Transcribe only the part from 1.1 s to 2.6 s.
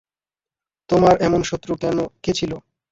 এমন শত্রু কে ছিল!